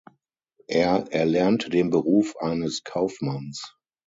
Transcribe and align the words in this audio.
Er 0.65 1.05
erlernte 1.11 1.69
den 1.69 1.91
Beruf 1.91 2.35
eines 2.37 2.83
Kaufmanns. 2.83 3.75